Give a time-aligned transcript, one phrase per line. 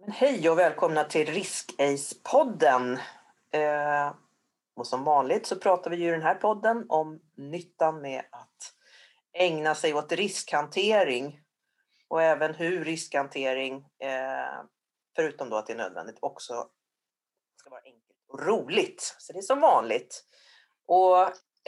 [0.00, 2.98] Men hej och välkomna till Risk-Ace-podden.
[3.52, 4.14] Eh,
[4.76, 8.74] och som vanligt så pratar vi ju i den här podden om nyttan med att
[9.32, 11.40] ägna sig åt riskhantering
[12.08, 14.62] och även hur riskhantering, eh,
[15.16, 16.68] förutom då att det är nödvändigt, också
[17.56, 19.16] ska vara enkelt och roligt.
[19.18, 20.24] Så det är som vanligt.
[20.86, 21.20] Och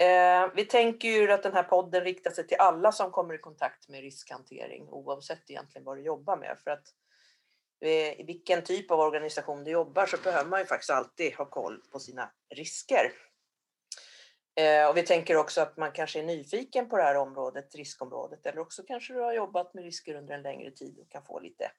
[0.05, 3.39] eh, vi tänker ju att den här podden riktar sig till alla som kommer i
[3.39, 6.59] kontakt med riskhantering oavsett egentligen vad du jobbar med.
[6.64, 6.85] För att
[7.83, 11.45] Eh, i vilken typ av organisation du jobbar så behöver man ju faktiskt alltid ha
[11.45, 13.13] koll på sina risker.
[14.61, 18.46] Eh, och vi tänker också att man kanske är nyfiken på det här området, riskområdet,
[18.46, 21.40] eller också kanske du har jobbat med risker under en längre tid och kan få
[21.40, 21.71] lite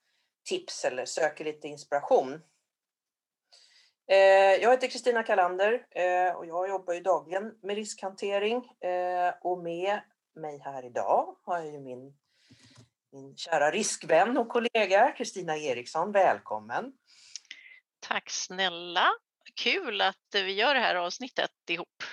[0.49, 2.41] tips eller söker lite inspiration.
[4.07, 4.17] Eh,
[4.61, 9.99] jag heter Kristina Kalander eh, och jag jobbar ju dagligen med riskhantering eh, och med
[10.35, 12.13] mig här idag har jag ju min
[13.13, 16.11] min kära riskvän och kollega Kristina Eriksson.
[16.11, 16.93] Välkommen!
[17.99, 19.09] Tack snälla!
[19.55, 22.03] Kul att vi gör det här avsnittet ihop.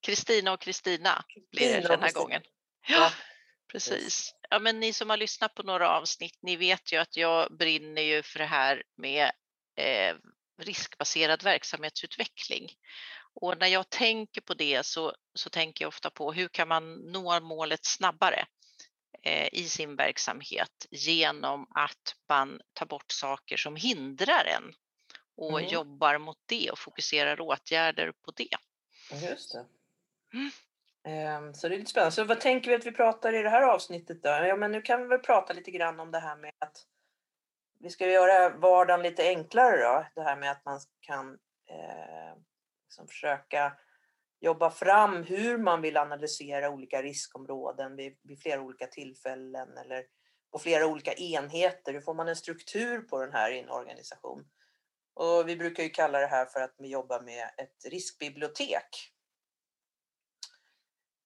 [0.00, 2.42] Kristina och Kristina blir det den här gången.
[2.88, 3.10] Ja,
[3.72, 4.34] precis.
[4.50, 8.02] Ja, men ni som har lyssnat på några avsnitt, ni vet ju att jag brinner
[8.02, 9.30] ju för det här med
[9.76, 10.16] eh,
[10.62, 12.68] riskbaserad verksamhetsutveckling.
[13.34, 16.94] Och när jag tänker på det så, så tänker jag ofta på hur kan man
[16.94, 18.46] nå målet snabbare?
[19.26, 24.74] Eh, i sin verksamhet genom att man tar bort saker som hindrar en
[25.36, 25.70] och mm.
[25.70, 28.56] jobbar mot det och fokuserar åtgärder på det.
[29.28, 29.66] Just det.
[30.32, 30.50] Mm.
[31.04, 32.12] Ehm, så det är lite spännande.
[32.12, 34.28] Så vad tänker vi att vi pratar i det här avsnittet då?
[34.28, 36.86] Ja, men nu kan vi väl prata lite grann om det här med att
[37.80, 40.06] vi ska göra vardagen lite enklare då.
[40.14, 41.38] Det här med att man kan
[41.70, 42.36] eh,
[42.84, 43.72] liksom försöka
[44.44, 50.04] jobba fram hur man vill analysera olika riskområden vid, vid flera olika tillfällen eller
[50.52, 51.92] på flera olika enheter.
[51.92, 54.44] Hur får man en struktur på den här i en organisation?
[55.14, 59.12] Och vi brukar ju kalla det här för att vi jobbar med ett riskbibliotek.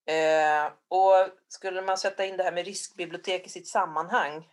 [0.06, 4.48] Eh, och skulle man sätta in det här med riskbibliotek i sitt sammanhang,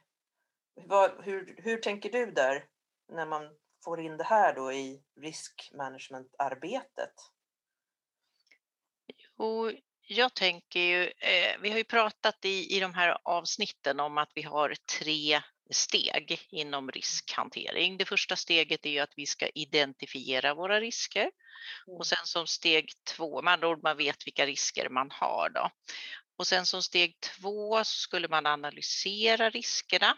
[0.76, 2.66] vad, hur, hur tänker du där
[3.14, 3.50] när man
[3.84, 7.35] får in det här då i riskmanagementarbetet?
[9.38, 9.72] Och
[10.08, 14.32] jag tänker ju, eh, vi har ju pratat i, i de här avsnitten om att
[14.36, 17.98] vi har tre steg inom riskhantering.
[17.98, 21.32] Det första steget är att vi ska identifiera våra risker
[21.88, 22.04] och mm.
[22.04, 25.70] sen som steg två, med andra ord man vet vilka risker man har då.
[26.38, 30.18] Och sen som steg två så skulle man analysera riskerna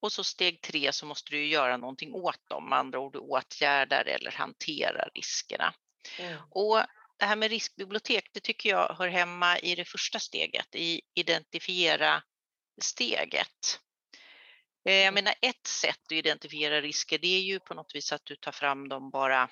[0.00, 3.18] och så steg tre så måste du göra någonting åt dem, med andra ord du
[3.18, 5.74] åtgärdar eller hanterar riskerna.
[6.18, 6.38] Mm.
[6.50, 6.82] Och
[7.16, 12.22] det här med riskbibliotek, det tycker jag hör hemma i det första steget, i identifiera
[12.80, 13.80] steget.
[14.84, 15.14] Eh, jag mm.
[15.14, 18.52] menar ett sätt att identifiera risker, det är ju på något vis att du tar
[18.52, 19.50] fram dem bara,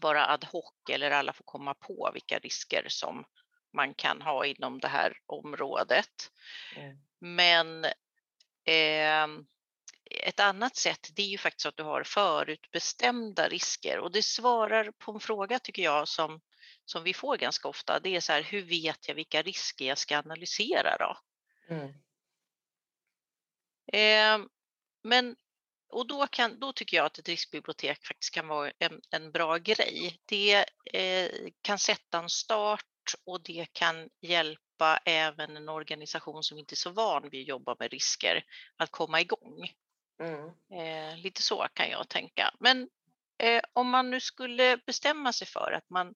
[0.00, 3.24] bara ad hoc eller alla får komma på vilka risker som
[3.72, 6.30] man kan ha inom det här området.
[6.76, 6.98] Mm.
[7.20, 7.84] Men
[8.64, 9.44] eh,
[10.10, 14.90] ett annat sätt det är ju faktiskt att du har förutbestämda risker och det svarar
[14.90, 16.40] på en fråga tycker jag som
[16.90, 19.98] som vi får ganska ofta, det är så här, hur vet jag vilka risker jag
[19.98, 21.18] ska analysera då?
[21.74, 21.88] Mm.
[23.92, 24.46] Eh,
[25.02, 25.36] men,
[25.88, 29.58] och då, kan, då tycker jag att ett riskbibliotek faktiskt kan vara en, en bra
[29.58, 30.20] grej.
[30.24, 31.30] Det eh,
[31.62, 32.84] kan sätta en start
[33.24, 37.76] och det kan hjälpa även en organisation som inte är så van vid att jobba
[37.78, 38.44] med risker
[38.76, 39.72] att komma igång.
[40.22, 40.50] Mm.
[40.72, 42.54] Eh, lite så kan jag tänka.
[42.60, 42.88] Men
[43.38, 46.14] eh, om man nu skulle bestämma sig för att man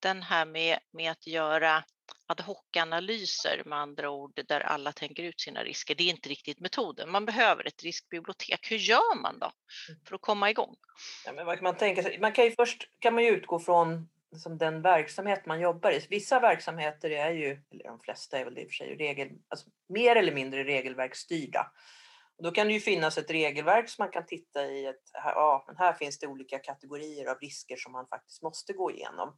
[0.00, 1.84] den här med, med att göra
[2.26, 6.60] ad hoc-analyser med andra ord där alla tänker ut sina risker, det är inte riktigt
[6.60, 7.10] metoden.
[7.10, 8.70] Man behöver ett riskbibliotek.
[8.70, 9.52] Hur gör man då
[9.88, 10.00] mm.
[10.08, 10.76] för att komma igång?
[11.26, 12.18] Ja, men vad kan man, tänka sig?
[12.20, 16.06] man kan ju först kan man ju utgå från liksom den verksamhet man jobbar i.
[16.10, 19.28] Vissa verksamheter är ju, eller de flesta är väl det i och för sig, regel,
[19.48, 21.72] alltså mer eller mindre regelverksstyrda.
[22.36, 24.86] Och då kan det ju finnas ett regelverk som man kan titta i.
[24.86, 28.72] Ett, här, ja, men här finns det olika kategorier av risker som man faktiskt måste
[28.72, 29.36] gå igenom.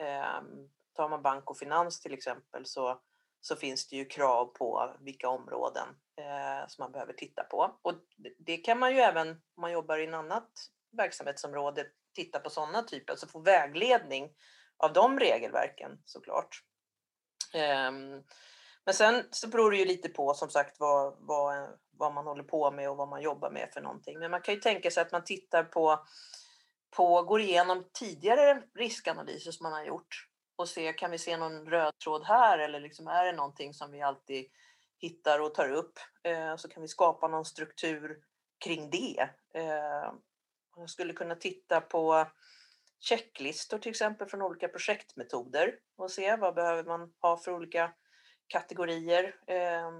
[0.00, 3.00] Ehm, tar man bank och finans till exempel så,
[3.40, 7.78] så finns det ju krav på vilka områden eh, som man behöver titta på.
[7.82, 7.94] Och
[8.38, 10.50] det kan man ju även om man jobbar i en annat
[10.96, 14.32] verksamhetsområde titta på sådana typer, alltså få vägledning
[14.76, 16.62] av de regelverken såklart.
[17.54, 18.22] Ehm,
[18.84, 22.42] men sen så beror det ju lite på som sagt vad, vad, vad man håller
[22.42, 24.18] på med och vad man jobbar med för någonting.
[24.18, 26.06] Men man kan ju tänka sig att man tittar på
[26.96, 31.66] på, går igenom tidigare riskanalyser som man har gjort och se, kan vi se någon
[31.66, 34.46] röd tråd här eller liksom är det någonting som vi alltid
[34.98, 35.98] hittar och tar upp?
[36.22, 38.18] Eh, så kan vi skapa någon struktur
[38.64, 39.28] kring det.
[39.54, 40.12] Eh,
[40.76, 42.26] Man skulle kunna titta på
[43.00, 47.92] checklistor till exempel från olika projektmetoder och se vad behöver man ha för olika
[48.46, 49.36] kategorier.
[49.46, 49.90] Eh,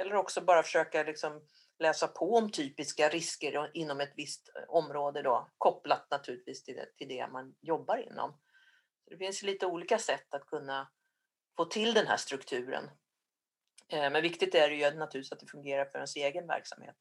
[0.00, 1.42] eller också bara försöka liksom
[1.78, 6.96] läsa på om typiska risker inom ett visst eh, område då, kopplat naturligtvis till det,
[6.96, 8.40] till det man jobbar inom.
[9.06, 10.90] Det finns lite olika sätt att kunna
[11.56, 12.90] få till den här strukturen.
[13.88, 16.96] Eh, men viktigt är det ju naturligtvis att det fungerar för ens egen verksamhet.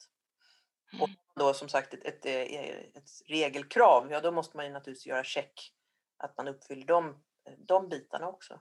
[1.01, 1.19] Och mm.
[1.35, 2.67] då som sagt ett, ett, eh,
[2.97, 5.73] ett, regelkrav, ja då måste man ju naturligtvis göra check
[6.17, 7.23] att man uppfyller de,
[7.57, 8.59] de bitarna också.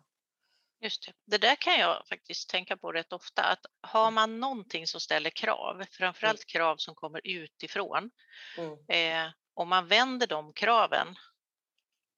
[0.83, 1.13] Just det.
[1.27, 4.15] det där kan jag faktiskt tänka på rätt ofta, att har mm.
[4.15, 6.47] man någonting som ställer krav, framförallt mm.
[6.47, 8.11] krav som kommer utifrån,
[8.59, 8.79] mm.
[8.89, 11.17] eh, om man vänder de kraven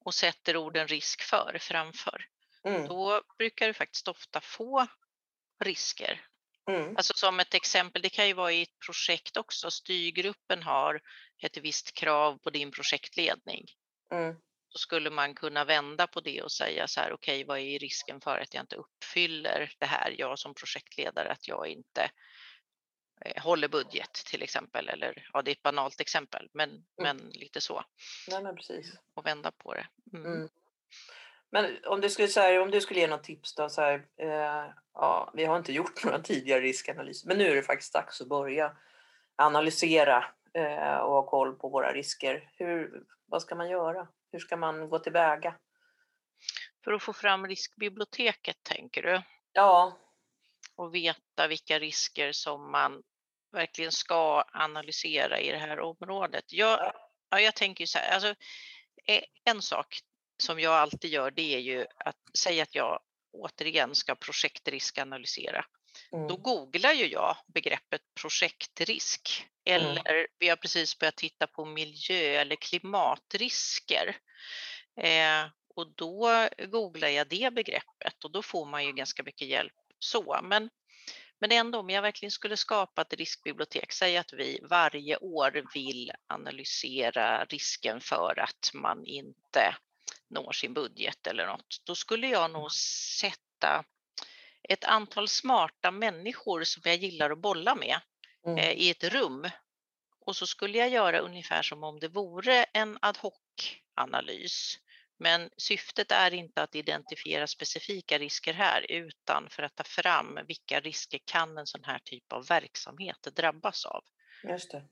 [0.05, 2.25] och sätter orden risk för framför,
[2.63, 2.87] mm.
[2.87, 4.87] då brukar du faktiskt ofta få
[5.63, 6.25] risker.
[6.69, 6.97] Mm.
[6.97, 11.01] Alltså som ett exempel, det kan ju vara i ett projekt också, styrgruppen har
[11.43, 13.65] ett visst krav på din projektledning.
[14.11, 14.35] Mm
[14.75, 17.79] så skulle man kunna vända på det och säga så här, okej, okay, vad är
[17.79, 22.09] risken för att jag inte uppfyller det här, jag som projektledare, att jag inte
[23.25, 26.83] eh, håller budget till exempel, eller ja, det är ett banalt exempel, men, mm.
[26.97, 27.83] men lite så.
[28.27, 28.93] Nej, men precis.
[29.13, 29.87] Och vända på det.
[30.13, 30.33] Mm.
[30.33, 30.49] Mm.
[31.49, 34.73] Men om du skulle, säga, om du skulle ge något tips då, så här, eh,
[34.93, 38.29] ja, vi har inte gjort några tidigare riskanalyser, men nu är det faktiskt dags att
[38.29, 38.77] börja
[39.35, 40.25] analysera
[41.01, 42.49] och ha koll på våra risker.
[42.57, 44.07] Hur, vad ska man göra?
[44.31, 45.55] Hur ska man gå tillväga?
[46.83, 49.21] För att få fram riskbiblioteket tänker du?
[49.53, 49.99] Ja.
[50.75, 53.03] Och veta vilka risker som man
[53.51, 56.53] verkligen ska analysera i det här området.
[56.53, 56.93] Jag,
[57.29, 58.35] ja, jag tänker så här, alltså,
[59.07, 59.99] eh, en sak
[60.37, 62.99] som jag alltid gör det är ju att säga att jag
[63.31, 65.65] återigen ska projektriskanalysera.
[66.11, 66.27] Mm.
[66.27, 69.81] Då googlar ju jag begreppet projektrisk mm.
[69.81, 70.27] eller mm.
[70.39, 74.17] vi har precis börjat titta på miljö eller klimatrisker.
[75.01, 75.45] Eh,
[75.75, 80.39] och då googlar jag det begreppet och då får man ju ganska mycket hjälp så.
[80.43, 80.69] Men,
[81.39, 86.11] men ändå, om jag verkligen skulle skapa ett riskbibliotek, säg att vi varje år vill
[86.27, 89.75] analysera risken för att man inte
[90.29, 93.83] når sin budget eller något, då skulle jag nog sätta
[94.69, 97.97] ett antal smarta människor som jag gillar att bolla med
[98.45, 98.57] mm.
[98.57, 99.49] eh, i ett rum.
[100.25, 104.79] Och så skulle jag göra ungefär som om det vore en ad hoc-analys.
[105.17, 110.79] Men syftet är inte att identifiera specifika risker här utan för att ta fram vilka
[110.79, 114.03] risker kan en sån här typ av verksamhet drabbas av.
[114.43, 114.83] Just det.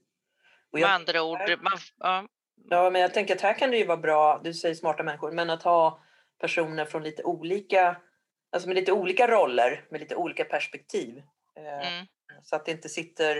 [0.72, 2.28] Och Med andra ord, man, ja.
[2.70, 5.32] ja, men jag tänker att här kan det ju vara bra, du säger smarta människor,
[5.32, 6.04] men att ha
[6.40, 8.02] personer från lite olika
[8.54, 11.24] alltså med lite olika roller, med lite olika perspektiv.
[11.56, 12.08] Eh, mm.
[12.44, 13.38] Så att det inte sitter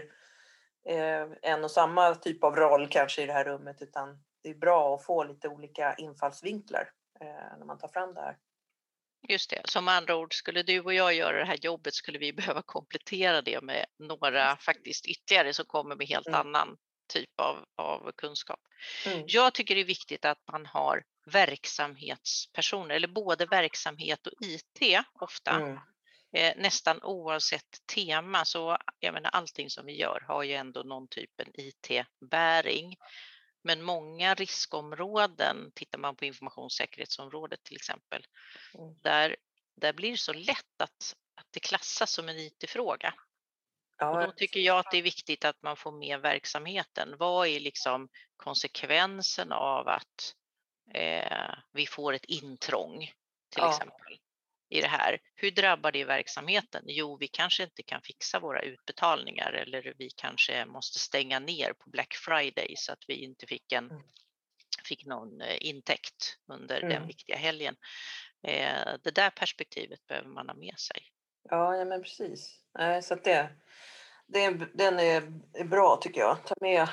[0.86, 4.56] eh, en och samma typ av roll kanske i det här rummet utan det är
[4.56, 6.90] bra att få lite olika infallsvinklar
[7.22, 8.38] eh, när man tar fram det här.
[9.28, 12.34] Just det, som andra ord, skulle du och jag göra det här jobbet skulle vi
[12.44, 16.40] behöva komplettera det med några faktiskt ytterligare som kommer med helt mm.
[16.40, 16.78] annan
[17.14, 18.60] typ av, av kunskap.
[19.06, 19.24] Mm.
[19.28, 25.52] Jag tycker det är viktigt att man har verksamhetspersoner, eller både verksamhet och IT ofta.
[25.52, 25.78] Mm.
[26.36, 31.08] Eh, nästan oavsett tema, så jag menar allting som vi gör har ju ändå någon
[31.08, 32.96] typ av IT-bäring.
[33.64, 38.26] Men många riskområden, tittar man på informationssäkerhetsområdet till exempel,
[38.74, 38.96] mm.
[39.02, 39.36] där,
[39.76, 43.14] där blir det så lätt att, att det klassas som en IT-fråga.
[43.98, 47.18] Ja, och då tycker jag att det är viktigt att man får med verksamheten.
[47.18, 50.36] Vad är liksom konsekvensen av att
[50.94, 53.00] eh, vi får ett intrång
[53.50, 53.70] till ja.
[53.70, 54.18] exempel
[54.70, 55.20] i det här.
[55.36, 56.84] Hur drabbar det verksamheten?
[56.86, 61.90] Jo, vi kanske inte kan fixa våra utbetalningar eller vi kanske måste stänga ner på
[61.90, 64.04] Black Friday så att vi inte fick, en, mm.
[64.88, 66.90] fick någon eh, intäkt under mm.
[66.90, 67.76] den viktiga helgen.
[68.48, 71.02] Eh, det där perspektivet behöver man ha med sig.
[71.50, 72.60] Ja, ja men precis.
[73.02, 73.50] Så det,
[74.28, 76.46] det, den är bra tycker jag.
[76.46, 76.88] Ta med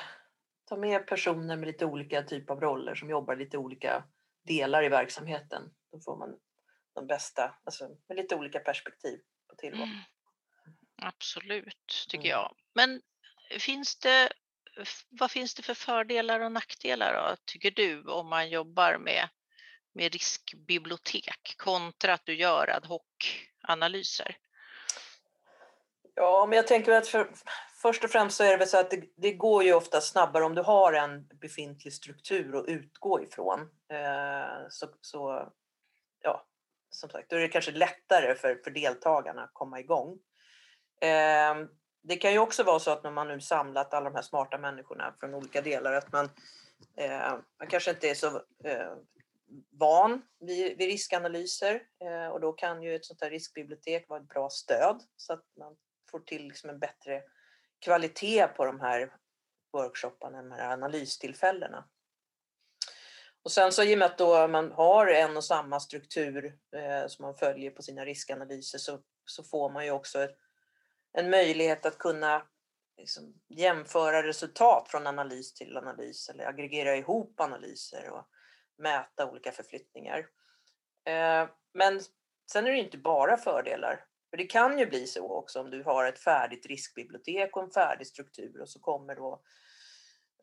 [0.70, 4.04] ta med personer med lite olika typer av roller som jobbar lite olika
[4.42, 5.62] delar i verksamheten.
[5.92, 6.38] Då får man
[6.94, 9.88] de bästa, alltså med lite olika perspektiv på tillvaron.
[9.88, 10.00] Mm.
[11.02, 12.30] Absolut, tycker mm.
[12.30, 12.56] jag.
[12.74, 13.02] Men
[13.58, 14.32] finns det,
[15.08, 19.28] vad finns det för fördelar och nackdelar då, tycker du om man jobbar med,
[19.92, 24.36] med riskbibliotek kontra att du gör ad hoc-analyser?
[26.14, 27.30] Ja, men jag tänker att för,
[27.82, 30.44] först och främst så är det väl så att det, det, går ju ofta snabbare
[30.44, 33.60] om du har en befintlig struktur att utgå ifrån.
[33.88, 35.52] Eh, så, så,
[36.22, 36.46] ja,
[36.90, 40.18] som sagt, då är det kanske lättare för, för deltagarna att komma igång.
[41.00, 41.54] Eh,
[42.02, 44.58] det kan ju också vara så att när man nu samlat alla de här smarta
[44.58, 46.30] människorna från olika delar att man,
[46.96, 48.26] eh, man kanske inte är så
[48.64, 48.92] eh,
[49.70, 54.28] van vid, vid riskanalyser eh, och då kan ju ett sånt här riskbibliotek vara ett
[54.28, 55.76] bra stöd så att man
[56.10, 57.22] får till liksom en bättre
[57.80, 59.12] kvalitet på de här
[59.72, 61.88] workshopparna, de här analystillfällena.
[63.42, 67.06] Och sen så i och med att då man har en och samma struktur eh,
[67.06, 70.28] som man följer på sina riskanalyser så, så får man ju också
[71.12, 72.46] en möjlighet att kunna
[72.96, 78.28] liksom, jämföra resultat från analys till analys eller aggregera ihop analyser och
[78.78, 80.18] mäta olika förflyttningar.
[81.04, 82.00] Eh, men
[82.52, 84.04] sen är det inte bara fördelar.
[84.30, 87.70] För det kan ju bli så också om du har ett färdigt riskbibliotek och en
[87.70, 89.42] färdig struktur och så kommer då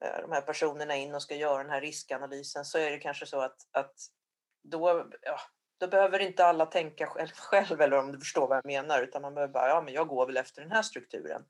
[0.01, 3.25] eh, de här personerna in och ska göra den här riskanalysen så är det kanske
[3.25, 3.95] så att, att
[4.63, 5.39] då, ja,
[5.77, 9.21] då behöver inte alla tänka själv, själv eller om du förstår vad jag menar utan
[9.21, 11.45] man behöver bara, ja men jag går väl efter den här strukturen.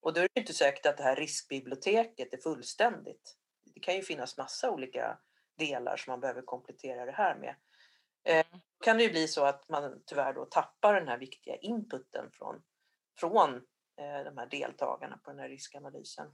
[0.00, 3.36] Och då är det inte säkert att det här riskbiblioteket är fullständigt.
[3.74, 5.18] Det kan ju finnas massa olika
[5.58, 7.54] delar som man behöver komplettera det här med.
[8.24, 8.46] Eh.
[8.52, 12.30] Då kan det ju bli så att man tyvärr då tappar den här viktiga inputen
[12.32, 12.62] från,
[13.18, 13.54] från
[13.96, 16.26] eh, de här deltagarna på den här riskanalysen.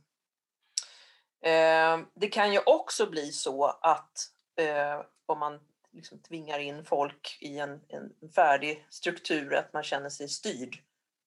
[1.40, 4.18] Eh, det kan ju också bli så att
[4.56, 5.60] eh, om man
[5.92, 10.78] liksom tvingar in folk i en, en färdig struktur, att man känner sig styrd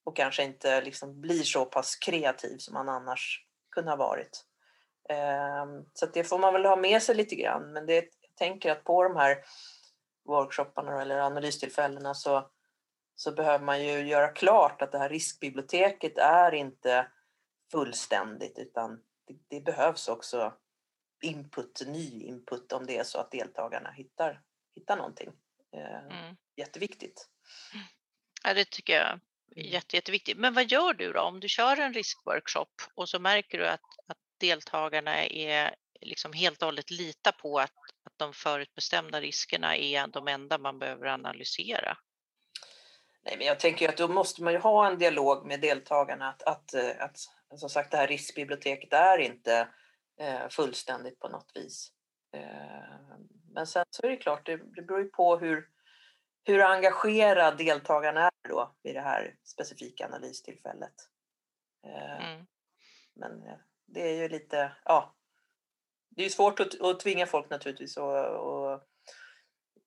[0.04, 4.46] och kanske inte liksom blir så pass kreativ som man annars kunde ha varit.
[5.10, 7.74] Eh, så det får man väl ha med sig lite grann.
[7.74, 9.38] Men det, jag tänker att på de här
[10.28, 12.50] workshopparna eller analystillfällena så,
[13.16, 17.08] så behöver man ju göra klart att det här riskbiblioteket är inte
[17.72, 20.54] fullständigt utan det, det behövs också
[21.24, 24.42] input, ny input om det är så att deltagarna hittar,
[24.76, 25.30] hittar någonting.
[25.74, 26.36] Ehm, mm.
[26.56, 27.30] Jätteviktigt.
[28.44, 29.20] Ja, det tycker jag
[29.56, 30.38] är jätte, jätteviktigt.
[30.38, 33.82] Men vad gör du då om du kör en riskworkshop och så märker du att,
[34.08, 37.74] att deltagarna är liksom helt och hållet lita på att,
[38.10, 41.98] att de förutbestämda riskerna är de enda man behöver analysera?
[43.22, 46.44] Nej, men jag tänker att då måste man ju ha en dialog med deltagarna att,
[46.44, 47.18] att, eh, att
[47.60, 49.68] som sagt det här riskbiblioteket är inte
[50.20, 51.92] eh, fullständigt på något vis.
[52.34, 53.20] Eh,
[53.54, 55.68] men sen så är det klart, det, det beror ju på hur,
[56.44, 60.96] hur engagerad deltagarna är då vid det här specifika analystillfället.
[61.88, 62.46] Eh, mm.
[63.16, 65.16] Men eh, det är ju lite, ja.
[66.20, 68.84] Det är svårt att, att tvinga folk naturligtvis att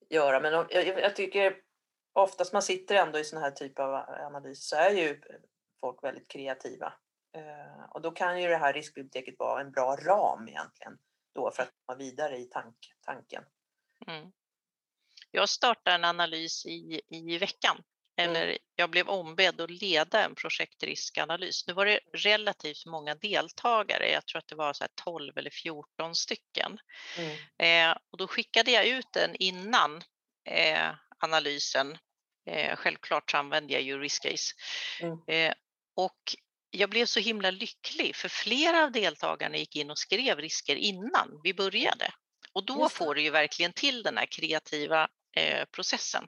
[0.09, 1.55] göra, men jag, jag tycker
[2.13, 5.21] oftast man sitter ändå i sån här typ av analys så är ju
[5.81, 6.93] folk väldigt kreativa.
[7.35, 10.97] Eh, och då kan ju det här riskbiblioteket vara en bra ram egentligen
[11.33, 13.43] då för att komma vidare i tank, tanken.
[14.07, 14.31] Mm.
[15.31, 17.83] Jag startar en analys i, i veckan
[18.17, 21.67] eller jag blev ombedd att leda en projektriskanalys.
[21.67, 26.15] Nu var det relativt många deltagare, jag tror att det var så 12 eller 14
[26.15, 26.79] stycken.
[27.17, 27.91] Mm.
[27.91, 30.03] Eh, och då skickade jag ut den innan
[30.49, 30.89] eh,
[31.19, 31.97] analysen.
[32.49, 34.53] Eh, självklart så använde jag ju riskcase.
[35.01, 35.19] Mm.
[35.27, 35.53] Eh,
[35.95, 36.35] och
[36.71, 41.41] jag blev så himla lycklig för flera av deltagarna gick in och skrev risker innan
[41.43, 42.13] vi började.
[42.53, 46.27] Och då får du ju verkligen till den här kreativa eh, processen.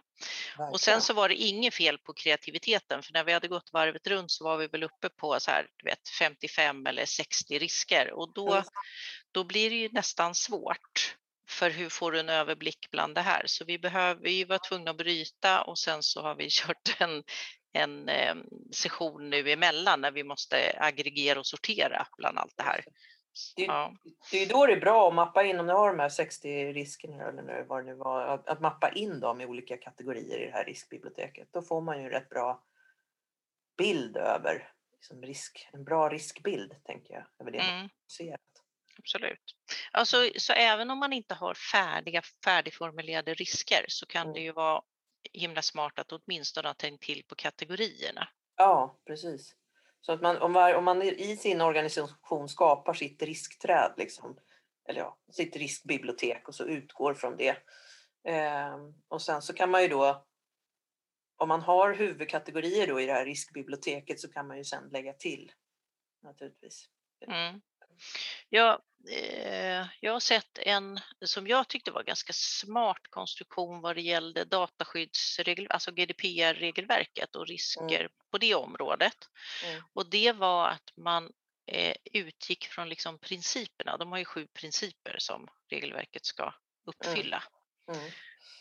[0.58, 0.72] Verkligen.
[0.72, 4.08] Och sen så var det inget fel på kreativiteten för när vi hade gått varvet
[4.08, 8.12] runt så var vi väl uppe på så här, du vet, 55 eller 60 risker
[8.14, 8.64] och då, mm.
[9.32, 11.16] då blir det ju nästan svårt.
[11.48, 13.44] För hur får du en överblick bland det här?
[13.46, 17.24] Så vi, behöver, vi var tvungna att bryta och sen så har vi kört en,
[17.74, 18.36] en eh,
[18.72, 22.84] session nu emellan när vi måste aggregera och sortera bland allt det här.
[23.56, 23.94] Det, ja.
[24.32, 26.74] det är då det är bra att mappa in, om du har de här 60
[26.74, 30.46] riskerna eller vad det nu var, att, att, mappa in dem i olika kategorier i
[30.46, 31.48] det här riskbiblioteket.
[31.52, 32.64] Då får man ju en rätt bra
[33.78, 37.80] bild över, liksom risk, en bra riskbild tänker jag, över det mm.
[37.80, 38.38] man ser.
[38.98, 39.56] Absolut.
[39.92, 44.34] Alltså, så även om man inte har färdiga, färdigformulerade risker så kan mm.
[44.34, 44.82] det ju vara
[45.34, 48.28] himla smart att åtminstone ha tänkt till på kategorierna.
[48.56, 49.56] Ja, precis.
[50.06, 54.40] Så att man, om, man, om man i sin organisation skapar sitt riskträd, liksom,
[54.90, 57.58] eller ja, sitt riskbibliotek och så utgår från det.
[58.24, 58.76] Eh,
[59.08, 60.26] och sen så kan man ju då,
[61.38, 65.14] om man har huvudkategorier då i det här riskbiblioteket så kan man ju sen lägga
[65.14, 65.52] till
[66.24, 66.90] naturligtvis.
[67.28, 67.62] Mm.
[68.50, 74.02] Ja, eh, jag har sett en som jag tyckte var ganska smart konstruktion vad det
[74.02, 78.12] gällde dataskyddsregel, alltså GDPR-regelverket och risker mm.
[78.32, 79.30] på det området.
[79.64, 79.84] Mm.
[79.94, 81.32] Och det var att man
[81.72, 83.98] eh, utgick från liksom principerna.
[83.98, 86.54] De har ju sju principer som regelverket ska
[86.86, 87.44] uppfylla.
[87.92, 88.12] Mm.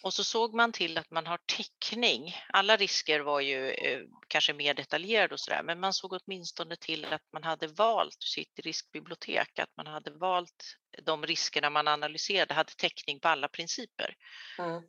[0.05, 2.35] Och så såg man till att man har täckning.
[2.49, 7.05] Alla risker var ju eh, kanske mer detaljerade och sådär, men man såg åtminstone till
[7.05, 12.73] att man hade valt sitt riskbibliotek, att man hade valt de riskerna man analyserade, hade
[12.73, 14.17] täckning på alla principer.
[14.59, 14.83] Mm.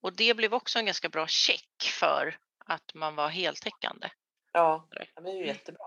[0.00, 4.08] Och det blev också en ganska bra check för att man var heltäckande.
[4.52, 5.46] Ja, det är ju Mm.
[5.46, 5.86] jättebra.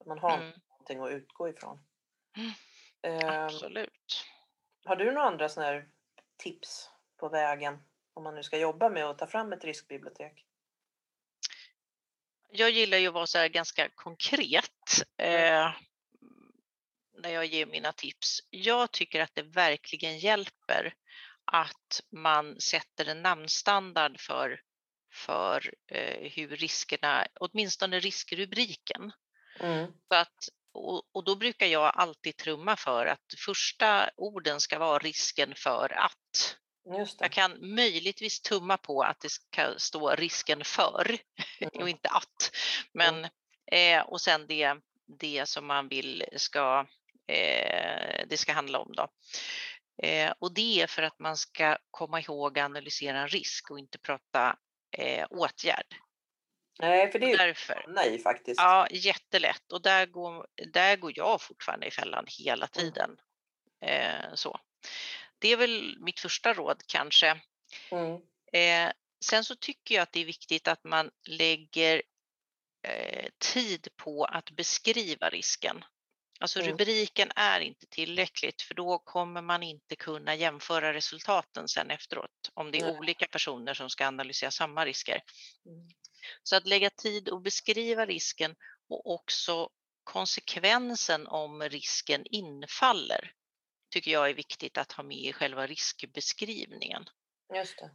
[0.00, 0.52] Att man har Mm.
[0.68, 1.84] någonting att utgå ifrån.
[2.36, 2.52] Mm.
[3.02, 4.24] Ehm, Absolut.
[4.84, 5.88] har du några andra såna här
[6.36, 7.78] tips på vägen
[8.14, 10.46] om man nu ska jobba med att ta fram ett riskbibliotek?
[12.50, 15.72] Jag gillar ju att vara så här ganska konkret eh,
[17.18, 18.40] när jag ger mina tips.
[18.50, 20.94] Jag tycker att det verkligen hjälper
[21.44, 24.60] att man sätter en namnstandard för,
[25.12, 29.12] för eh, hur riskerna, åtminstone riskrubriken.
[29.60, 29.92] Mm.
[30.08, 34.98] Så att, och, och då brukar jag alltid trumma för att första orden ska vara
[34.98, 36.58] risken för att.
[37.18, 41.16] Jag kan möjligtvis tumma på att det ska stå risken för
[41.66, 41.88] och Mm.
[41.88, 42.50] inte att.
[42.94, 43.24] Men,
[43.72, 44.74] eh, och sen det,
[45.18, 46.86] det som man vill ska,
[47.28, 48.92] eh, det ska handla om.
[48.92, 49.08] Då.
[50.02, 53.78] Eh, och det är för att man ska komma ihåg att analysera en risk och
[53.78, 54.56] inte prata
[54.98, 55.86] eh, åtgärd.
[56.80, 57.84] Nej, för det är ju Därför.
[57.88, 58.60] nej faktiskt.
[58.60, 59.72] Ja, jättelätt.
[59.72, 63.10] Och där går, där går jag fortfarande i fällan hela tiden.
[63.84, 64.60] Eh, så.
[65.42, 67.40] Det är väl mitt första råd kanske.
[67.90, 68.20] Mm.
[68.52, 68.92] Eh,
[69.24, 72.02] sen så tycker jag att det är viktigt att man lägger
[72.88, 75.84] eh, tid på att beskriva risken.
[76.40, 76.70] Alltså Mm.
[76.72, 82.70] rubriken är inte tillräckligt för då kommer man inte kunna jämföra resultaten sen efteråt om
[82.70, 82.98] det är Nej.
[82.98, 85.22] olika personer som ska analysera samma risker.
[85.66, 85.88] Mm.
[86.42, 88.54] Så att lägga tid och beskriva risken
[88.88, 89.68] och också
[90.04, 93.32] konsekvensen om risken infaller
[93.92, 97.04] tycker jag är viktigt att ha med i själva riskbeskrivningen.
[97.54, 97.90] Just det.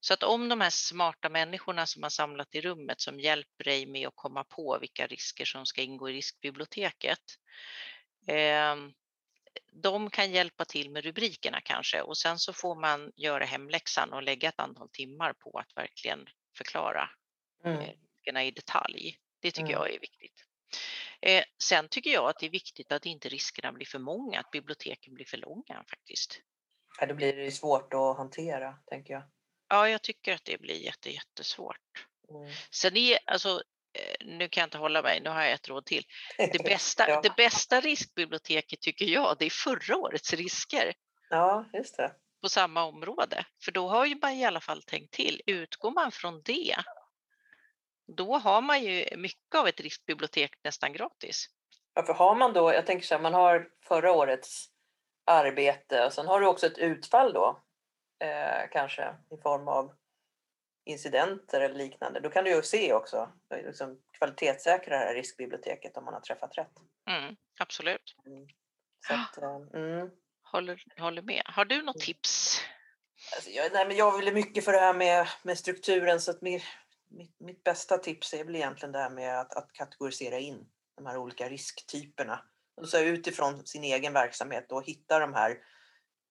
[0.00, 3.86] Så att om de här smarta människorna som har samlat i rummet som hjälper dig
[3.86, 7.22] med att komma på vilka risker som ska ingå i riskbiblioteket.
[8.26, 8.76] Eh,
[9.72, 14.22] de kan hjälpa till med rubrikerna kanske och sen så får man göra hemläxan och
[14.22, 17.10] lägga ett antal timmar på att verkligen förklara
[17.64, 17.80] Mm.
[17.80, 19.18] eh, riskerna i detalj.
[19.40, 19.72] Det tycker Mm.
[19.72, 20.44] jag är viktigt.
[21.20, 24.50] Eh, sen tycker jag att det är viktigt att inte riskerna blir för många, att
[24.50, 26.40] biblioteken blir för långa faktiskt.
[27.00, 29.22] Ja, då blir det svårt att hantera, tänker jag.
[29.68, 32.06] Ja, jag tycker att det blir jätte, jättesvårt.
[32.30, 32.52] Mm.
[32.70, 35.86] Sen är, alltså, eh, nu kan jag inte hålla mig, nu har jag ett råd
[35.86, 36.04] till.
[36.36, 37.20] Det bästa, ja.
[37.20, 40.94] det bästa riskbiblioteket tycker jag, det är förra årets risker
[41.30, 42.12] ja, just det.
[42.42, 43.44] på samma område.
[43.64, 45.42] För då har ju man i alla fall tänkt till.
[45.46, 46.76] Utgår man från det,
[48.16, 51.46] då har man ju mycket av ett riskbibliotek nästan gratis.
[51.94, 54.66] Ja, för har man då, jag tänker så här, man har förra årets
[55.26, 57.62] arbete och sen har du också ett utfall då,
[58.24, 59.94] eh, kanske i form av
[60.84, 62.20] incidenter eller liknande.
[62.20, 66.20] Då kan du ju se också, eh, liksom, kvalitetssäkra det här riskbiblioteket om man har
[66.20, 66.72] träffat rätt.
[67.10, 68.14] Mm, absolut,
[69.06, 70.10] Så att, eh, mm.
[70.42, 71.42] håller, håller med.
[71.46, 72.04] Har du något Mm.
[72.04, 72.60] tips?
[73.34, 76.42] Alltså, jag, nej, men jag vill mycket för det här med, med strukturen så att
[76.42, 76.60] min,
[77.08, 81.06] mitt, mitt bästa tips är väl egentligen det här med att, att kategorisera in de
[81.06, 82.44] här olika risktyperna.
[82.76, 85.58] Och så utifrån sin egen verksamhet och hitta de här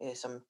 [0.04, 0.46] eh, som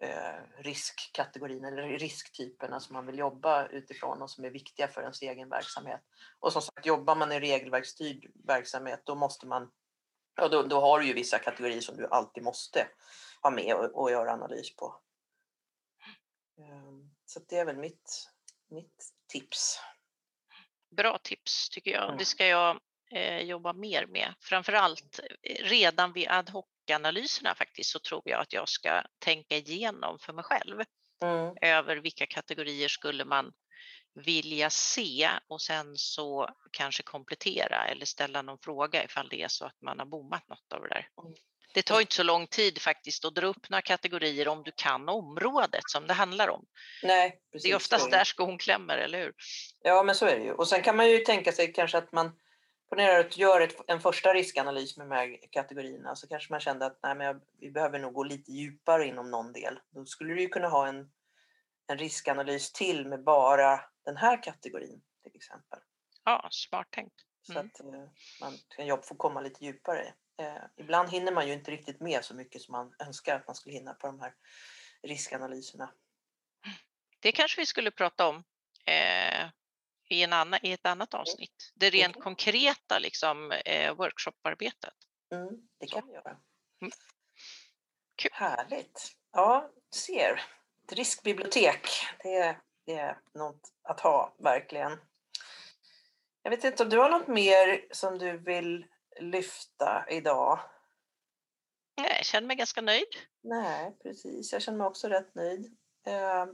[0.00, 5.22] eh, riskkategorierna eller risktyperna som man vill jobba utifrån och som är viktiga för ens
[5.22, 6.00] egen verksamhet.
[6.38, 9.70] Och som sagt, jobbar man i regelverksstyrd verksamhet då måste man
[10.38, 12.88] Ja, då, då har du ju vissa kategorier som du alltid måste
[13.42, 15.00] ha med och, och göra analys på.
[16.58, 18.28] Ehm, så det är väl mitt,
[18.68, 19.80] mitt tips.
[20.96, 22.04] Bra tips tycker jag.
[22.04, 22.18] Mm.
[22.18, 22.80] Det ska jag
[23.12, 24.34] eh, jobba mer med.
[24.40, 30.18] Framförallt eh, redan vid ad hoc-analyserna faktiskt så tror jag att jag ska tänka igenom
[30.18, 30.82] för mig själv
[31.22, 31.54] Mm.
[31.62, 33.52] över vilka kategorier skulle man
[34.14, 39.64] vilja se och sen så kanske komplettera eller ställa någon fråga ifall det är så
[39.64, 41.08] att man har bommat något av det där.
[41.76, 45.08] Det tar inte så lång tid faktiskt att dra upp några kategorier om du kan
[45.08, 46.66] området som det handlar om.
[47.02, 47.68] Nej, precis.
[47.68, 49.34] Det är oftast så där skon klämmer, eller hur?
[49.82, 50.52] Ja, men så är det ju.
[50.52, 52.32] Och sen kan man ju tänka sig kanske att man
[52.88, 56.60] Ponera att du gör ett, en första riskanalys med de här kategorierna så kanske man
[56.60, 59.78] kände att nej, men jag, vi behöver nog gå lite djupare inom någon del.
[59.90, 61.10] Då skulle du ju kunna ha en,
[61.86, 65.78] en riskanalys till med bara den här kategorin till exempel.
[66.24, 67.14] Ja, smart tänkt.
[67.42, 67.66] Så Mm.
[67.66, 68.10] att eh,
[68.40, 70.14] man kan jobb få komma lite djupare.
[70.38, 73.56] Eh, ibland hinner man ju inte riktigt med så mycket som man önskar att man
[73.56, 74.34] skulle hinna på de här
[75.02, 75.92] riskanalyserna.
[77.20, 78.44] Det kanske vi skulle prata om
[78.84, 79.46] eh,
[80.08, 81.72] i, en annan, i ett annat avsnitt.
[81.74, 82.22] Det rent Okej.
[82.22, 84.94] konkreta liksom, eh, workshoparbetet.
[85.32, 85.48] Mm,
[85.80, 85.96] det Så.
[85.96, 86.30] kan vi göra.
[86.80, 86.92] Mm.
[88.16, 88.30] Kul.
[88.34, 89.12] Härligt.
[89.32, 90.42] Ja, du ser.
[90.84, 91.88] Ett riskbibliotek,
[92.22, 95.00] det, det är något att ha, verkligen.
[96.42, 98.86] Jag vet inte om du har något mer som du vill
[99.20, 100.58] lyfta idag?
[101.96, 103.08] Nej, jag känner mig ganska nöjd.
[103.42, 104.52] Nej, precis.
[104.52, 105.76] Jag känner mig också rätt nöjd.
[106.06, 106.46] Eh,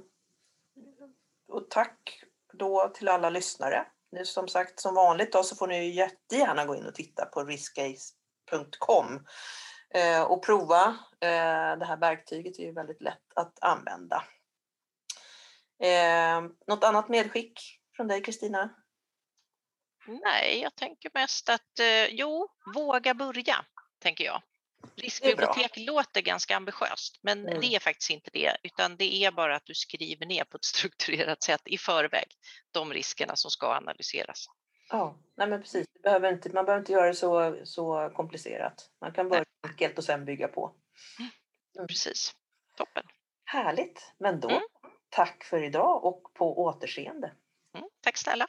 [1.49, 2.23] och tack
[2.53, 3.87] då till alla lyssnare.
[4.11, 7.45] Nu som sagt, som vanligt då, så får ni jättegärna gå in och titta på
[7.45, 9.27] riskcase.com
[9.95, 10.97] eh, och prova.
[11.21, 14.25] Eh, det här verktyget är ju väldigt lätt att använda.
[15.83, 17.61] Eh, något annat medskick
[17.97, 18.82] från dig Kristina?
[20.07, 23.65] Nej, jag tänker mest att eh, jo, våga börja,
[23.99, 24.43] tänker jag.
[24.97, 27.61] Riskbibliotek låter ganska ambitiöst, men mm.
[27.61, 30.65] det är faktiskt inte det, utan det är bara att du skriver ner på ett
[30.75, 32.27] strukturerat sätt i förväg
[32.71, 34.47] de riskerna som ska analyseras.
[34.91, 35.87] Ja, nej men precis.
[36.03, 38.91] Behöver inte, man behöver inte göra det så, så komplicerat.
[39.01, 39.71] Man kan börja nej.
[39.71, 40.75] enkelt och sen bygga på.
[41.19, 41.89] Mm.
[41.89, 42.35] Precis.
[42.77, 43.05] Toppen.
[43.45, 44.13] Härligt.
[44.19, 44.63] Men då, mm.
[45.11, 47.33] tack för idag och på återseende.
[47.75, 47.89] Mm.
[48.01, 48.49] Tack snälla.